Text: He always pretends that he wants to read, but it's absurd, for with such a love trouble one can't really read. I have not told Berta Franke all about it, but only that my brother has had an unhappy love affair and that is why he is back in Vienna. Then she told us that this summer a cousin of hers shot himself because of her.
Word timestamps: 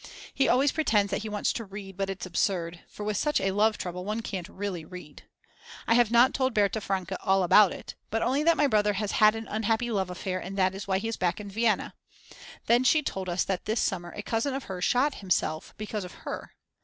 He 0.33 0.49
always 0.49 0.71
pretends 0.71 1.11
that 1.11 1.21
he 1.21 1.29
wants 1.29 1.53
to 1.53 1.63
read, 1.63 1.95
but 1.95 2.09
it's 2.09 2.25
absurd, 2.25 2.79
for 2.87 3.03
with 3.03 3.17
such 3.17 3.39
a 3.39 3.51
love 3.51 3.77
trouble 3.77 4.03
one 4.03 4.21
can't 4.21 4.49
really 4.49 4.83
read. 4.83 5.25
I 5.85 5.93
have 5.93 6.09
not 6.09 6.33
told 6.33 6.55
Berta 6.55 6.81
Franke 6.81 7.15
all 7.21 7.43
about 7.43 7.71
it, 7.71 7.93
but 8.09 8.23
only 8.23 8.41
that 8.41 8.57
my 8.57 8.65
brother 8.65 8.93
has 8.93 9.11
had 9.11 9.35
an 9.35 9.47
unhappy 9.47 9.91
love 9.91 10.09
affair 10.09 10.39
and 10.39 10.57
that 10.57 10.73
is 10.73 10.87
why 10.87 10.97
he 10.97 11.07
is 11.07 11.17
back 11.17 11.39
in 11.39 11.51
Vienna. 11.51 11.93
Then 12.65 12.83
she 12.83 13.03
told 13.03 13.29
us 13.29 13.43
that 13.43 13.65
this 13.65 13.79
summer 13.79 14.09
a 14.17 14.23
cousin 14.23 14.55
of 14.55 14.63
hers 14.63 14.85
shot 14.85 15.13
himself 15.21 15.75
because 15.77 16.03
of 16.03 16.11
her. 16.25 16.55